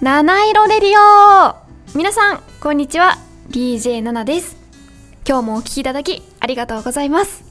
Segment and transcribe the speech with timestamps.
[0.00, 1.54] 七色レディオ
[1.96, 3.16] 皆さんこんにちは
[3.50, 4.56] DJ ナナです
[5.28, 7.44] 今日もお聞きいただきありがとうございます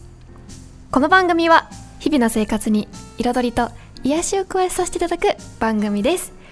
[0.91, 3.69] この番組は日々の生活に彩りと
[4.03, 5.27] 癒しを加えさせていただく
[5.59, 6.42] 番組です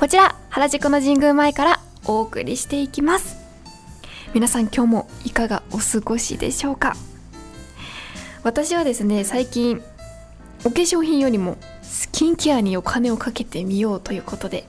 [0.00, 3.36] こちら原宿の神宮前からお送りしていきます。
[4.32, 6.96] 皆さん今日もいかがお過ごしでしょうか？
[8.42, 9.82] 私はですね最近
[10.64, 14.64] お化粧品よりもスキンケアにお金をかけてみようということで、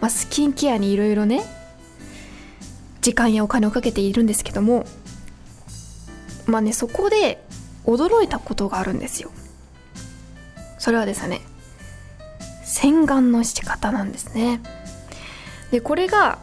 [0.00, 1.44] まあ、スキンケアにいろいろね
[3.02, 4.84] 時間やお金をかけているんですけども
[6.46, 7.40] まあねそこで
[7.84, 9.30] 驚いたことがあるんですよ。
[10.78, 11.40] それはですね
[12.66, 14.60] 洗顔の仕方なんですね。
[15.70, 16.38] でこれが、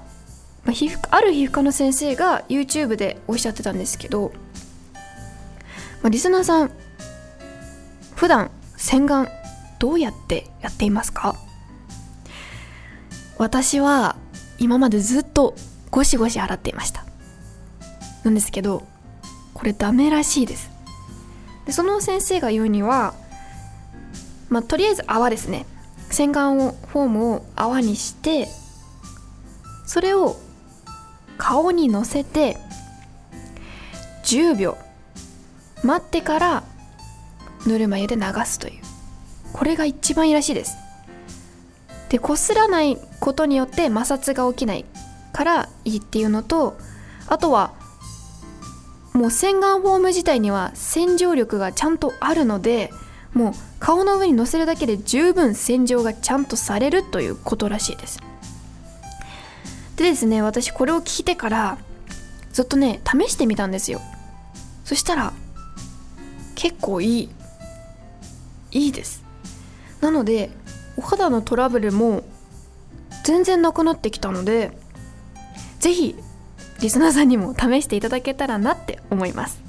[0.64, 4.32] まあ、皮膚ある皮膚科の先生が YouTube でおっしゃってたんですけど、
[6.02, 6.72] まあ、リスナーさん
[8.16, 9.28] 普段洗顔
[9.80, 11.36] どうやってやっていますか？
[13.38, 14.16] 私は
[14.60, 15.56] 今までずっと
[15.92, 17.06] ゴシゴシ洗っていました。
[18.24, 18.88] なんですけど
[19.54, 20.70] これダメらしいです。
[21.66, 23.14] でその先生が言うには
[24.50, 25.66] まあとりあえず泡ですね。
[26.14, 28.48] 洗顔をフォームを泡にして
[29.88, 30.38] それを
[31.40, 32.58] 顔にのせて
[34.24, 34.78] 10秒
[35.84, 36.64] 待ってから
[37.66, 38.84] ぬるま湯で流すという。
[39.54, 40.78] これが一番いいらしいです。
[42.10, 44.86] でこすらないことによって摩擦が起きない
[45.32, 46.78] からいいっていうのと
[47.28, 47.74] あとは
[49.14, 52.92] もう洗顔フォーム自体には洗浄力がちゃんとあるので
[53.34, 58.20] もう顔の上にのせるだけで十分洗浄がちゃんとされるということらしいです。
[59.96, 61.78] でですね私これを聞いてから
[62.52, 64.02] ずっとね試してみたんですよ。
[64.86, 65.34] そしたら
[66.56, 67.30] 結構いい
[68.72, 69.24] いいです。
[70.02, 70.52] なので
[70.98, 72.24] お肌のトラブルも
[73.24, 74.78] 全然なくなってきたので
[75.80, 76.16] ぜひ
[76.82, 79.62] リスナーさんにも試していただけたらなって思います。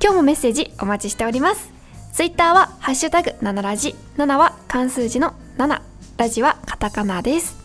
[0.00, 1.75] 今日もメッセージお待ちしております。
[2.16, 3.94] ツイッターはハッシュタグ7ラジ。
[4.16, 5.82] 7は漢数字の7
[6.16, 7.58] ラジはカタカナです。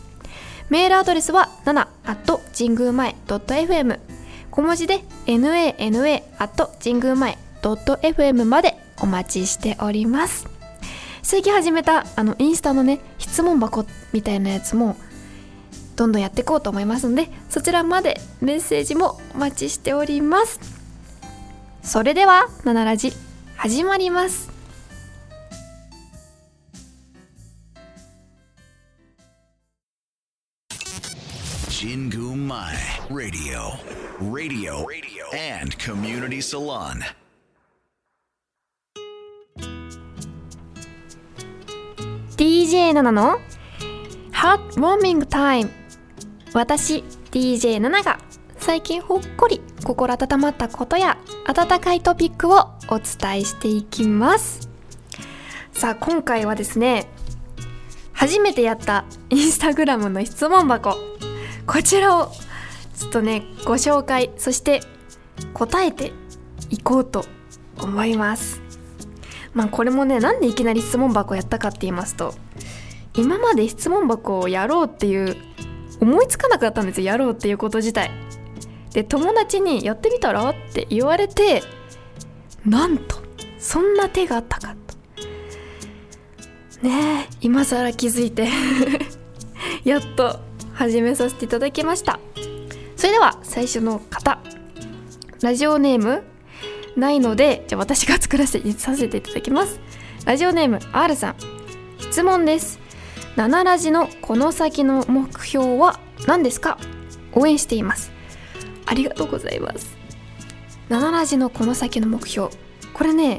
[0.68, 3.98] メールアドレスは7 at 神宮前 .fm
[4.50, 10.46] 小文字で nana at 神宮前 .fm までお待ちしております。
[11.22, 14.96] 最近始めたあのインスタのね質問箱みたいなやつも
[15.96, 20.60] どんどんやっていこうと思いますのでそちらまでメッセージもお待ちしております。
[21.82, 23.14] それでは「ナナラジ」
[23.62, 24.50] 始まります。
[31.70, 32.74] 神宮前
[43.12, 43.38] の
[44.32, 45.70] ハウォーミングタイム
[46.52, 48.18] 私 DJ ナナが
[48.58, 49.71] 最近ほっこり。
[49.82, 54.68] 心温まったことや温かいトピックをお伝えしていきます。
[55.72, 57.08] さあ今回はですね
[58.12, 60.96] 初めてやったインスタグラムの質問箱。
[61.66, 62.30] こちらを
[62.96, 64.80] ちょっとねご紹介そして
[65.54, 66.12] 答えて
[66.70, 67.24] いこうと
[67.80, 68.60] 思います。
[69.54, 72.34] まあこれもねなんでいきなり質問箱やったかって言いますと
[73.14, 75.36] 今まで質問箱をやろうっていう
[76.00, 77.06] 思いつかなかったんですよ。
[77.06, 78.10] やろうっていうこと自体。
[78.92, 81.62] で友達に「やってみたら?」って言われて
[82.66, 83.16] なんと
[83.58, 84.92] そんな手があったかと。
[86.86, 88.48] ねえ今更気づいて
[89.84, 90.40] やっと
[90.74, 92.18] 始めさせていただきました。
[92.96, 94.38] それでは最初の方。
[95.42, 96.22] ラジオネーム
[96.96, 99.80] ないのでじゃあ私が作らせてさせていただきます。
[100.24, 101.36] ラジオネーム R さん。
[101.98, 102.80] 質問です。
[103.36, 106.78] 7ラジのこの先の目標は何ですか？
[107.32, 108.11] 応援しています。
[108.86, 109.96] ありがとうございます。
[110.88, 112.50] 7ラジのこの先の目標。
[112.92, 113.38] これね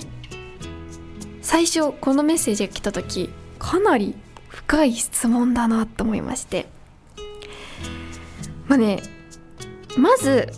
[1.42, 3.30] 最初このメッセージが来た時
[3.60, 4.16] かなり
[4.48, 6.68] 深い質問だなと思いまして。
[8.68, 9.01] まあね
[9.98, 10.51] まず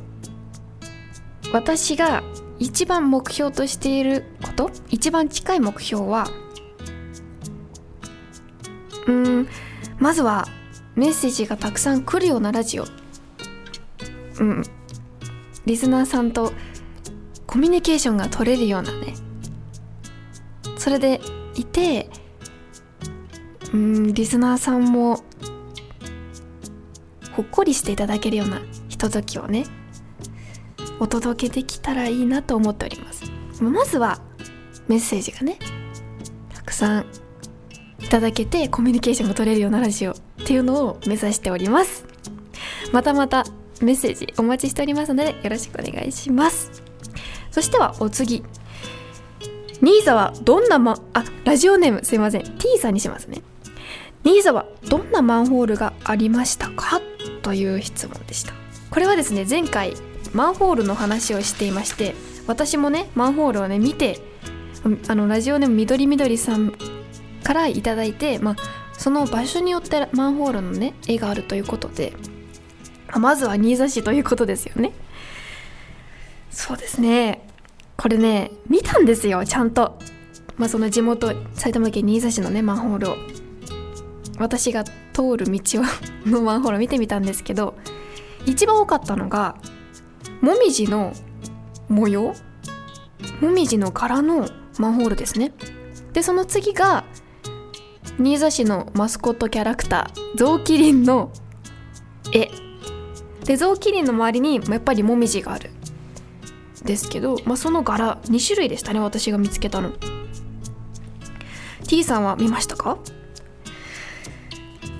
[1.52, 2.24] 私が
[2.60, 6.28] 一番目標としていること一番近い目標は
[9.08, 9.48] うん
[10.00, 10.46] まずは
[10.96, 12.86] メッセージがたくさん来るようなラジオ。
[14.40, 14.64] うん。
[15.66, 16.54] リスナーさんと
[17.48, 19.14] コミュニケーションが取れるようなね
[20.78, 21.22] それで
[21.56, 22.10] いて
[23.74, 25.24] うんリスナーさんも
[27.32, 29.66] ほっこりしていただけるようなひとときをね
[31.00, 33.26] お届けできたらいいなと思っております。
[33.62, 34.22] まずは
[34.88, 35.58] メッセージがね
[36.54, 37.06] たくさん
[38.00, 40.16] いただけてコミュニケーションが取れるようなラジオっ
[40.46, 42.06] ていうのを目指しております。
[42.92, 43.46] またまた
[43.82, 46.84] メッセージお待ちしておりますのでよろしくお願いします。
[47.52, 48.44] そしてはお次。
[49.82, 52.44] ニーザはどんなまあラジオネームすいません。
[52.58, 53.42] T さんにしますね。
[54.24, 57.02] ニーザはどんなマンホールがありましたか？
[57.44, 58.54] という質問でした。
[58.90, 59.94] これはですね前回
[60.34, 62.16] マンホールの話をしていまして
[62.48, 64.20] 私もねマンホールをね見て
[65.08, 66.74] あのラジオネームみどりみどりさん
[67.44, 68.56] から頂いて、まあ、
[68.94, 72.14] その場所によってマンホールのね絵があるということで
[73.14, 74.92] まずは新座市ということですよね。
[76.50, 77.48] そうですね。
[77.98, 79.98] これね見たんですよちゃんと、
[80.58, 83.16] まあ、その地元埼玉県新座市のねマンホールを。
[84.38, 85.62] 私が通る道
[86.26, 87.76] のマンホールを見てみたんですけど
[88.46, 89.56] 一番多かったのが
[90.42, 91.14] もみじの
[91.88, 92.36] 模様？
[93.42, 94.48] もみじの柄の
[94.78, 95.54] マンホールですね。
[96.14, 97.06] でその次が
[98.18, 101.32] 新座市のマスコットキャラクターゾウキリンの
[102.32, 102.65] 絵。
[103.46, 105.70] でゾウキリンの周りにやっぱりもみじがある。
[106.84, 109.94] ですけど、まあ、その柄2種類でしたね私が見つけたの。
[111.88, 112.98] T さんは見ましたか？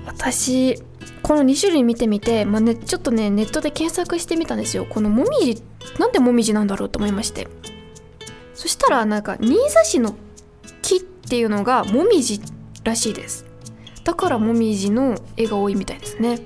[0.06, 0.82] 私
[1.22, 4.86] この2種類見てみて、まあね、ちょっとねネットで検索してみたんですよ。
[4.88, 5.62] このもみじ
[5.98, 7.48] なんでもみじなんだろうと思いまして。
[8.54, 10.16] そしたらなんか新座市の
[10.82, 12.40] 木っていうのがもみじ
[12.84, 13.44] らしいです。
[14.04, 16.40] だからもみじの絵が多いみたいですね。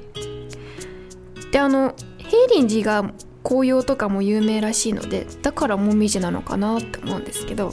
[1.52, 3.12] であの平林寺が
[3.43, 7.73] 紅葉とかも有名らしいのでだからもみじなのかなって思うんですけど。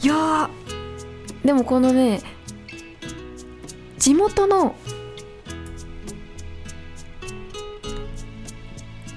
[0.00, 0.48] いや
[1.44, 2.20] でもこのね
[3.98, 4.76] 地元の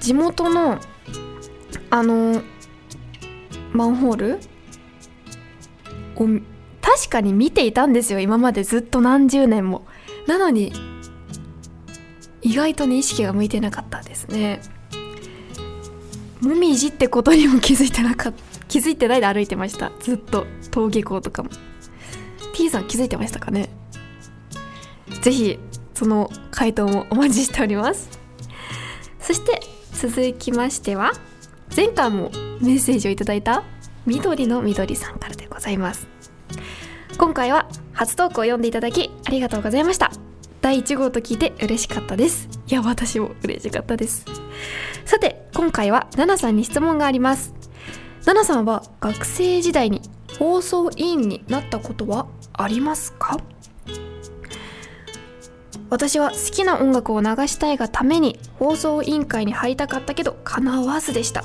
[0.00, 0.80] 地元の
[1.90, 2.42] あの
[3.72, 4.40] マンホール？
[6.16, 6.26] を
[6.80, 9.86] 確かに見ていたんですよ今までずっと何十年も。
[10.26, 10.72] なのに
[12.42, 14.60] 意外とね意識が向いてなかったですね。
[16.40, 19.92] もみじってことにも気づいてなかった気づいてないで歩いてました。
[20.00, 20.46] ずっと。
[20.72, 21.50] 登下校とかも。
[22.54, 23.68] T さん気づいてましたかね？
[25.22, 25.58] 是非
[25.94, 28.10] その回答もお待ちしております。
[29.20, 29.60] そして
[29.92, 31.12] 続きましては
[31.74, 32.30] 前回も
[32.60, 33.62] メッセージをいただいた
[34.04, 36.08] 緑の緑さんからでございます。
[37.18, 40.10] 今回は初トークを読んでいただきありがとうございました。
[40.62, 42.48] 第1号と聞いて嬉しかったです。
[42.68, 44.24] いや私も嬉しかったです。
[45.04, 47.52] さて今回はナナさんに質問があります。
[48.24, 50.00] ナナさんは学生時代に
[50.38, 53.38] 放送委員になったことはありますか？
[55.90, 61.44] 私は好きな音楽を流したいがために放送委員会に入りたかったけど叶わずでした。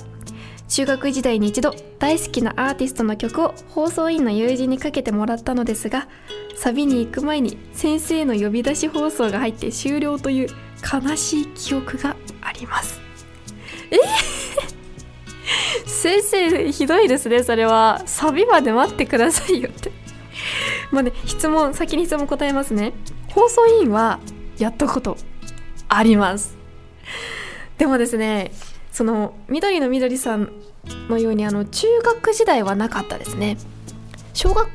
[0.68, 6.08] 中学時代に一度大好きなアーティストの曲を放送委員の友人にかけてもらったのですが
[6.56, 10.50] サビに行く前に先生の呼び出し放送が入って終了という
[10.84, 13.00] 悲しい記憶があります。
[13.92, 13.96] え？
[15.86, 18.02] ー、先生ひどいですねそれは。
[18.06, 19.92] サビまで待ってくださいよって。
[20.92, 22.94] まあね質問先に質問答えますね。
[23.30, 24.20] 放送委員は
[24.58, 25.18] やったこと
[25.88, 26.58] あります。
[27.78, 28.52] でもですね
[28.98, 30.52] その緑の緑さん
[31.08, 33.56] のようにあの中学時代はなかったですね。
[34.34, 34.68] 小学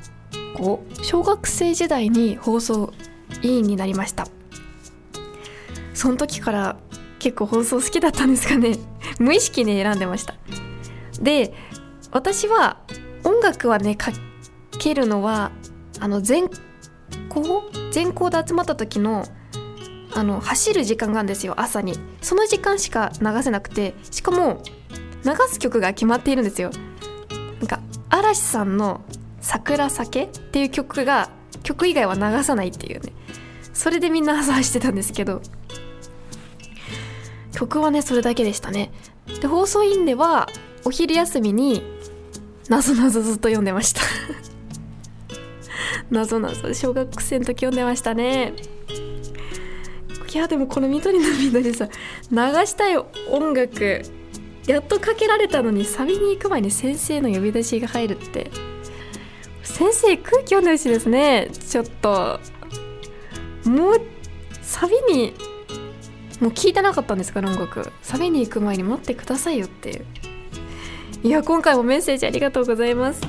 [0.54, 2.92] 校小学生時代に放送
[3.42, 4.28] 委員になりました。
[5.92, 6.76] その時から
[7.18, 8.78] 結構放送好きだったんですかね。
[9.18, 10.36] 無意識に選んでました。
[11.20, 11.52] で
[12.12, 12.76] 私は
[13.24, 14.12] 音楽はねか
[14.78, 15.50] けるのは
[15.98, 16.48] あの全
[17.28, 17.64] 校？
[17.90, 19.24] 全校で集まった時の
[20.14, 21.98] あの走る時間があるんですよ朝に。
[22.20, 24.62] その時間しか流せなくてしかも
[25.24, 26.70] 流す曲が決まっているんですよ。
[27.60, 29.00] なんか嵐さんの
[29.40, 31.30] 「桜酒」っていう曲が
[31.62, 33.12] 曲以外は流さないっていうね。
[33.72, 35.40] それでみんな朝走ってたんですけど。
[37.52, 38.90] 曲はねそれだけでしたね。
[39.40, 40.48] で放送委員では
[40.84, 41.82] お昼休みに
[42.68, 44.02] なぞなぞずっと読んでました。
[46.10, 48.54] なぞなぞ小学生の時読んでましたね。
[50.32, 51.88] いやでもこの緑の緑さ
[52.30, 52.36] 流
[52.66, 54.02] したい音楽
[54.66, 58.50] やっとかけられたのにサビに行く前に先生の呼び出しが入るって。
[59.62, 61.48] 先生空気読んでほしいですね。
[61.50, 62.38] ちょっと
[63.64, 64.00] もう
[64.60, 65.34] サビに
[66.40, 67.90] もう聞いてなかったんですか音楽。
[68.02, 70.06] サビに行く前に待ってくださいよっていう。
[71.24, 73.22] いや今回もメッセージありがとうございます。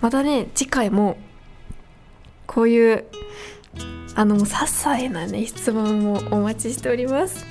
[0.00, 1.18] またね次回も
[2.46, 3.04] こういう
[4.16, 7.44] あの些細なね質問もお待ちしております。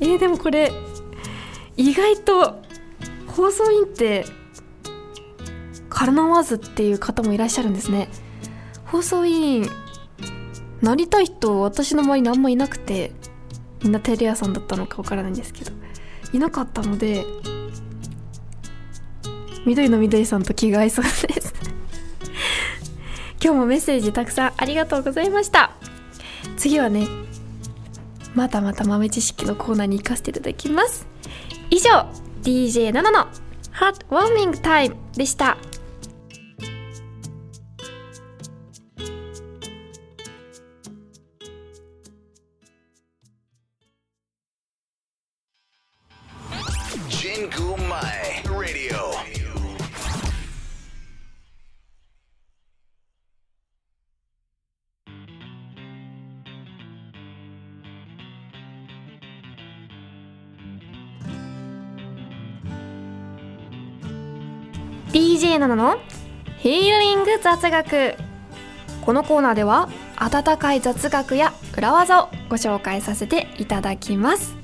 [0.00, 0.72] えー、でもこれ
[1.76, 2.62] 意外と
[3.26, 4.24] 放送委員って
[5.88, 8.08] カルナワーズっていう方もいらっしゃるんですね。
[8.84, 9.68] 放送委員
[10.80, 13.12] なりたい人私の周りにあんまいなくて
[13.82, 15.72] みんなテレ屋さんだったのかわからないんですけど
[16.32, 17.24] いなかったので
[19.64, 21.54] 緑の緑さんと気が合いそうです。
[23.42, 25.72] 今日もメッセージたくさんありがとうございました。
[26.62, 27.08] 次はね
[28.36, 31.08] またまた豆知識のコーナーに行かせていただきます。
[31.70, 32.06] 以上
[32.44, 33.26] DJ7 の
[33.72, 35.56] ハットウォーミングタイムでした。
[65.42, 65.96] DJ7 の
[66.58, 68.14] ヒーリング雑学。
[69.04, 74.54] このコーナーでは温かい雑学や裏技をご紹介させていただきます。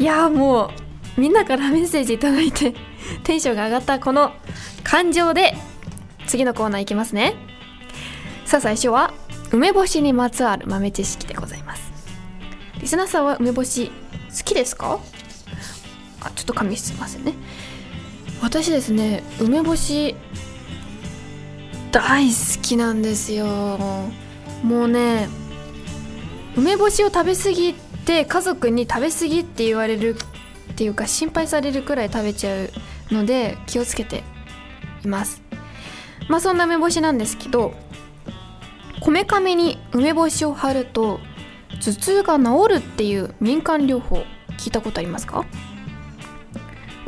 [0.00, 0.72] いやーも
[1.16, 2.74] うみんなからメッセージいただいて
[3.22, 4.32] テンションが上がったこの
[4.82, 5.56] 感情で
[6.26, 7.36] 次のコーナーいきますね。
[8.46, 9.14] さあ最初は
[9.52, 11.92] 梅干しにまつわる豆知識でございます。
[12.80, 13.92] リスナーさんは梅干し
[14.36, 14.98] 好きですか？
[16.20, 17.32] あちょっと紙すいませんね。
[18.42, 20.16] 私ですね梅干し
[21.92, 23.46] 大好きなんですよ。
[24.62, 25.28] もうね
[26.56, 30.16] 梅干しを食べ過ぎて家族に食べ過ぎって言われる
[30.72, 32.70] っていうか心配されるくらい食べちゃう
[33.10, 34.22] ので気をつけて
[35.04, 35.42] います。
[36.28, 37.74] まあそんな梅干しなんですけど
[39.00, 41.20] こめかみに梅干しを貼ると
[41.80, 44.24] 頭痛が治るっていう民間療法
[44.58, 45.44] 聞いたことありますか？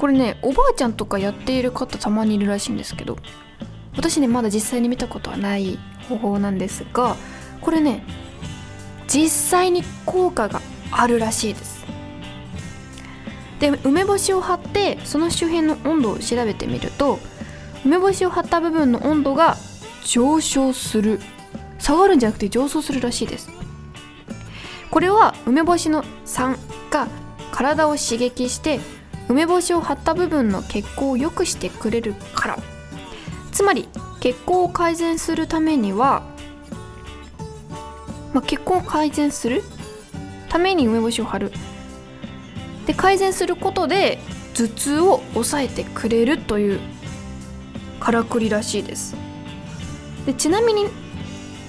[0.03, 3.19] これねおばあちゃんとかやっている方たまにいるらしいんですけど
[3.97, 5.79] 私ねまだ実際に見たことはない
[6.09, 7.15] 方法なんですが
[7.61, 8.03] これね
[9.07, 11.87] 実際に効果があるらしいです。
[13.61, 17.21] で梅干しを貼ってその周辺の温度を調べてみると
[17.85, 19.57] 梅干しを貼った部分の温度が
[20.05, 21.21] 上昇する
[21.79, 23.51] 下がるんじゃなくて上昇するらしいです。
[24.91, 26.59] これは梅干しの酸
[26.91, 27.07] が
[27.53, 28.81] 体を刺激して
[29.29, 32.59] 梅干しを貼った部分の血行を良くしてくれるから。
[33.53, 33.89] つまり
[34.21, 36.23] 血行を改善するためには、
[38.33, 39.63] まあ、血行を改善する
[40.49, 41.53] ために梅干しを貼る。
[42.87, 44.19] で改善することで
[44.55, 46.81] 頭痛を抑えてくれるという
[48.01, 49.15] からくりらしいです。
[50.27, 50.87] でちなみに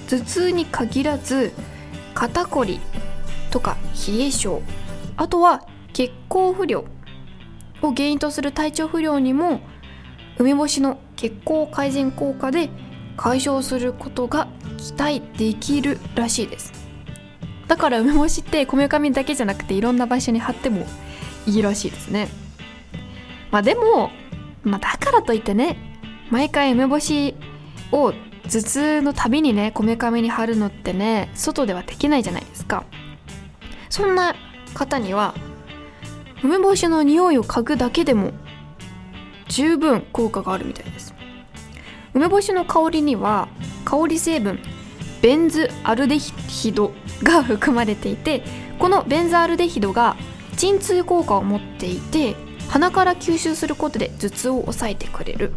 [0.08, 1.52] 頭痛に限らず
[2.14, 2.80] 肩こり
[3.50, 3.76] とか
[4.08, 4.62] 冷え性
[5.16, 6.84] あとは血行不良
[7.86, 9.60] を原因とする体調不良にも
[10.38, 12.68] 梅干しの血行改善効果で
[13.16, 14.48] 解消することが
[14.78, 16.72] 期待できるらしいです。
[17.68, 20.86] だから梅干しってこめかみだけじゃなくていろんな場所に貼っても
[21.46, 22.28] いいらしいですね。
[23.50, 24.10] まあでも、
[24.64, 25.76] まあ、だからといってね
[26.30, 27.34] 毎回梅干し
[27.92, 28.12] を
[28.48, 32.84] 頭痛のたびにねこめかみに貼るのってね外ではできないじゃないですか。
[33.88, 34.34] そんな
[34.74, 35.34] 方には
[36.44, 38.30] 梅干しの匂いを嗅ぐだけでも
[39.48, 41.14] 十分効果があるみたいです。
[42.12, 43.48] 梅干しの香りには
[43.86, 44.60] 香り成分
[45.22, 48.44] ベンズアルデヒドが含まれていて
[48.78, 50.16] このベンズアルデヒドが
[50.56, 52.36] 鎮痛効果を持っていて
[52.68, 55.54] 鼻から吸収することで頭痛を抑えてくれる。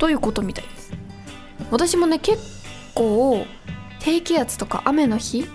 [0.00, 0.92] ということみたいです。
[1.70, 2.42] 私もね結
[2.96, 3.46] 構
[4.00, 5.46] 低気圧とか雨の日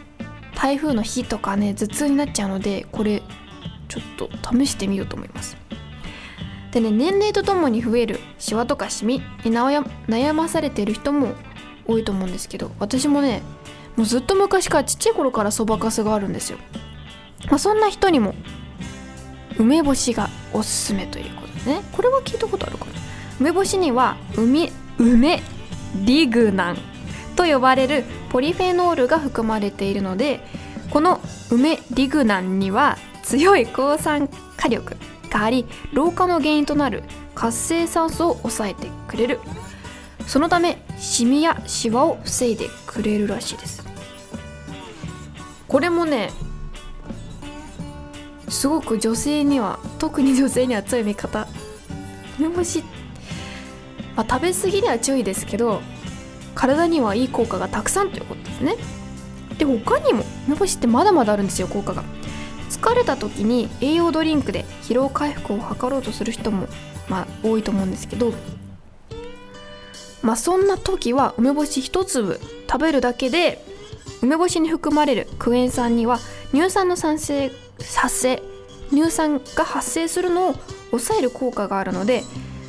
[0.56, 3.22] 台風の日とかね頭痛になっちゃうのでこれ
[3.90, 5.58] ちょっと試してみようと思います。
[6.72, 11.34] でね年齢とともに増えるシワとかシミに悩まされている人も
[11.88, 13.42] 多いと思うんですけど私もね
[13.96, 16.60] もうずっと昔からちっちゃい頃からそばかすがあるんですよ、
[17.50, 18.36] まあ、そんな人にも
[19.58, 21.82] 梅干しがおすすめということでね。
[21.92, 22.92] これは聞いたことあるかな？
[23.40, 25.42] 梅干しには梅梅
[26.06, 26.78] リグナン
[27.36, 30.42] と呼ばれるポリフェノールが含まれているので
[30.92, 31.20] この
[31.50, 32.98] 梅リグナンには
[33.30, 34.96] 強い抗酸化力
[35.30, 37.04] があり老化の原因となる
[37.36, 39.40] 活性酸素を抑えてくれる。
[40.26, 43.86] そのためシミやシワを防いでくれるらしいです。
[45.68, 46.32] これもね
[48.48, 51.48] すごく女性には特に女性には強い味方。
[52.40, 52.84] 梅干し、
[54.16, 55.82] まあ、食べ過ぎには注意ですけど
[56.56, 58.76] 体にはいい効果がたくさんということですね。
[59.60, 62.04] で他にも梅干しってまだまだあるんですよ効果が。
[62.82, 66.68] 疲れた時に栄養ドリンクで疲労回復を図ろうとする人も
[67.10, 68.34] まあ多いと思うんですけど
[70.22, 73.64] まあそんな時は梅干し1粒食べるだけで
[74.22, 76.20] 梅干しに含まれるクエン酸には
[76.52, 77.52] 乳酸の産生
[77.98, 78.42] 発生
[78.92, 80.54] 乳酸が発生するのを
[80.92, 82.24] 抑える効果があるので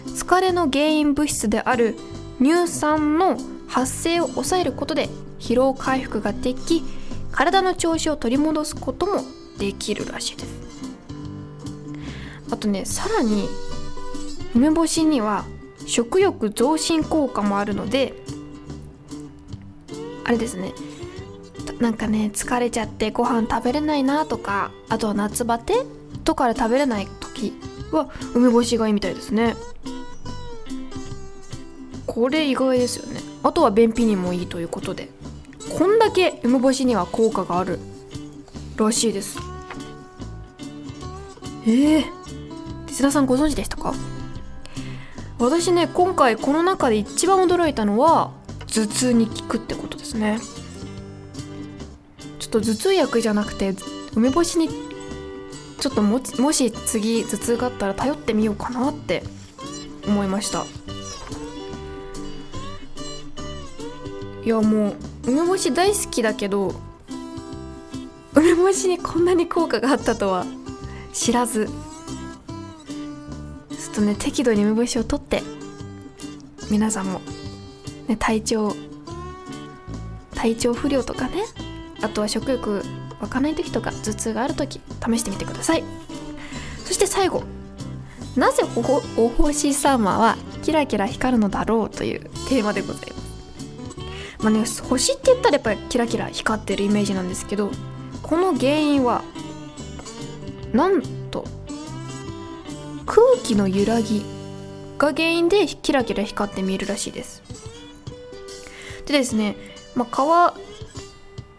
[0.06, 1.96] 疲れの原因物質である
[2.42, 3.36] 乳酸の
[3.68, 6.82] 発生を抑えることで疲労回復ができ
[7.30, 9.22] 体の調子を取り戻すことも
[9.58, 10.60] できるらしいです。
[12.50, 13.48] あとねさらに
[14.54, 15.44] 梅干しには
[15.86, 18.14] 食欲増進効果もあるので
[20.24, 20.72] あれですね
[21.78, 25.84] なんかね疲れちゃってご飯食べれないなとかあとは夏バテ
[26.24, 27.52] とかで食べれない時
[27.92, 29.56] は梅干しがいいみたいですね。
[32.06, 33.20] これ意外ですよね。
[33.44, 35.08] あとは便秘にもいいということで
[35.78, 37.78] こんだけ梅干しには効果がある。
[38.84, 39.38] らしいです。
[41.66, 42.04] ええー、
[42.88, 43.94] 手田さんご存知でしたか？
[45.38, 48.32] 私ね今回この中で一番驚いたのは
[48.66, 50.38] 頭痛に効くってことですね。
[52.38, 53.74] ちょっと頭痛薬じゃなくて
[54.14, 59.22] 梅干しにちょっとももし次頭痛があったら頼ってみようかなって
[60.06, 60.64] 思いました。
[64.44, 64.96] いやもう
[65.26, 66.74] 梅干し大好きだけど
[68.34, 70.46] 梅干しにこんなに効果があったとは
[71.12, 71.68] 知らず。
[73.70, 75.42] ちょっとね適度に梅干しを取って
[76.70, 77.20] 皆さんも、
[78.06, 78.76] ね、体調
[80.34, 81.42] 体調不良とかね
[82.00, 82.84] あとは食欲
[83.20, 85.82] 湧かない時とか頭痛がある時試してみてください。
[86.84, 87.42] そして最後
[88.36, 88.62] なぜ
[89.16, 93.20] お星様はキラキラ光るのだろうというテーマでございます。
[94.38, 97.72] まあね星って言ったらやっぱりキラキラ光ってるイメージなんですけど
[98.30, 99.24] この原因は
[100.72, 101.44] なんと
[103.04, 104.24] 空気の揺らぎ
[104.98, 107.42] が原因でキラキラ光って見えるらしいです。
[109.06, 109.56] でですね、
[109.96, 110.54] まあ、川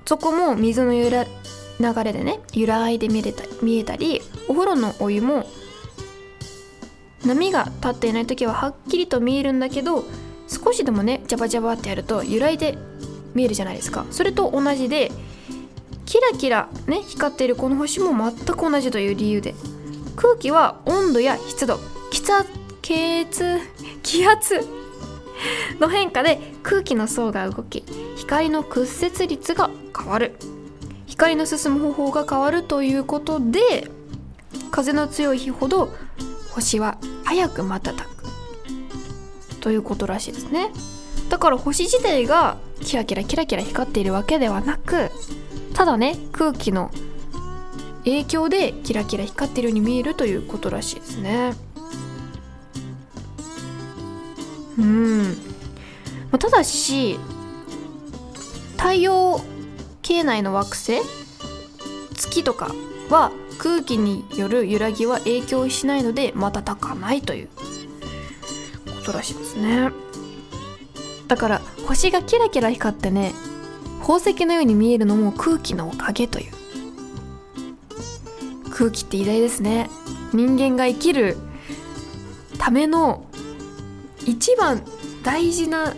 [0.05, 5.45] 底も水の揺ら流れでね揺らいで見れた見えたりお風呂のお湯も
[7.25, 10.05] 波が立っていない時ははっきりと見えるんだけど
[10.47, 12.77] 少しでもねジャバジャバってやると揺らいで
[13.33, 14.05] 見えるじゃないですか。
[14.11, 15.11] それと同じで
[16.11, 19.55] キラキラね光っているこの星も全く同じという理由で。
[20.17, 21.79] 空気は温度や湿度
[22.11, 22.53] 気圧
[24.03, 24.59] 気圧
[25.79, 27.85] の変化で空気の層が動き
[28.17, 30.35] 光の屈折率が変わる。
[31.07, 33.89] 光の進む方法が変わるということで
[34.69, 35.93] 風の強い日ほど
[36.49, 38.25] 星は早く瞬く。
[39.61, 40.73] ということらしいですね。
[41.29, 45.09] だから星自体がキラキラキラキラ光っているわけではなく
[45.73, 46.91] ただね空気の
[48.03, 51.53] 影響でキラキラ光ってるように見えるということらしいですね。
[54.77, 55.23] うん。
[55.23, 55.33] ま
[56.33, 57.19] あただし
[58.77, 59.41] 太陽
[60.01, 61.01] 系内の惑星
[62.15, 62.73] 月とか
[63.09, 67.49] は空気による揺らぎは影響しないので瞬かないという
[68.87, 69.91] ことらしいですね。
[71.27, 73.33] だから星がキラキラ光ってね
[74.01, 76.51] 宝石のように見えるのも空気のおかげという。
[78.71, 79.89] 空気って偉大ですね。
[80.33, 81.37] 人間が生きる
[82.57, 83.25] ための
[84.25, 84.81] 一番
[85.23, 85.95] 大事な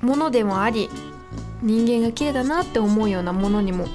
[0.00, 0.88] ものでもあり
[1.62, 3.86] 人間が綺麗だなって思うようなものにも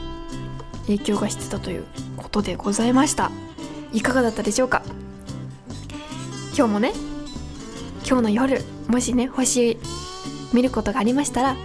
[0.87, 1.85] 影響がしてたという
[2.17, 3.31] ことでございました。
[3.93, 4.81] いかがだったでしょうか？
[6.55, 6.93] 今日もね
[8.07, 9.77] 今日の夜もしね星
[10.53, 11.55] 見ることがありましたら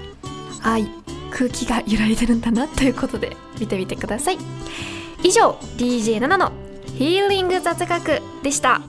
[0.62, 0.88] あい
[1.36, 4.38] 空気が揺らいでるんだなということで見てみてください。
[5.22, 6.50] 以上 DJ7 の
[6.96, 8.80] ヒーリング雑学でした。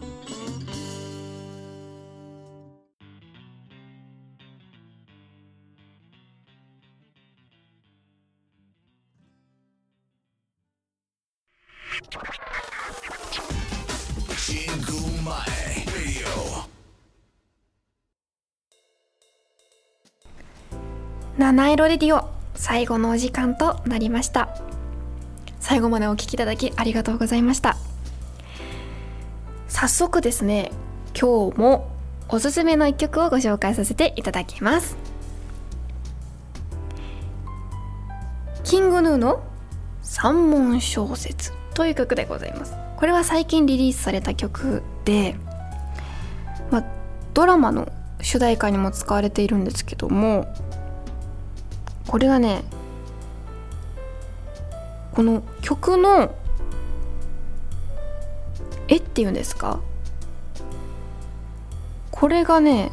[21.38, 22.37] 七色レディオ。
[22.58, 24.50] 最後のお時間となりました。
[25.60, 27.78] 最後までお聴きいただきありがとうございました。
[29.67, 30.72] 早速ですね
[31.20, 31.89] 今日も
[32.30, 34.98] おすすめの一曲をご紹介させていただきます。
[38.63, 39.43] キングヌーの
[40.02, 42.74] 三文小説という曲でございます。
[42.98, 45.36] これは最近リリースされた曲で、
[46.72, 46.84] まあ、
[47.36, 47.88] ドラマの
[48.20, 50.48] 主題歌にも使われているんですけども
[52.08, 52.63] これがね
[55.13, 56.34] この曲の
[58.88, 59.80] 絵っていうんですか？
[62.12, 62.91] これがね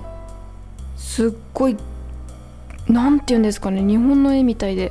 [0.97, 1.77] すっごい
[2.89, 4.91] なんて言うんですかね日本の絵みたいで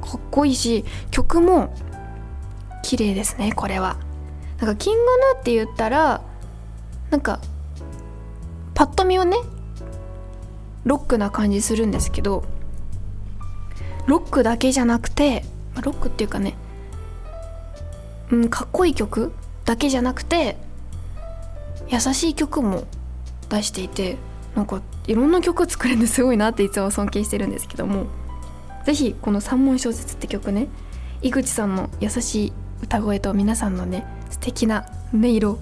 [0.00, 1.74] かっこいいし曲も
[2.82, 3.96] 綺麗ですねこれは。
[4.58, 6.22] なんかキングヌーって言ったら
[7.10, 7.40] なんか
[8.74, 9.36] パッと見はね
[10.84, 12.44] ロックな感じするんですけど
[14.08, 15.44] ロックだけじゃなくて
[15.82, 16.54] ロックっていうかね
[18.32, 19.32] うんかっこいい曲
[19.66, 20.56] だけじゃなくて
[21.88, 22.84] 優しい曲も
[23.50, 24.16] 出していて
[24.56, 28.06] なんかいろんな曲作れるんですごいなっていつも尊敬してるんですけども
[28.86, 30.68] 是非この「三文小説」って曲ね
[31.20, 35.58] 井口さんの優しい歌声と皆さんのね素敵な音色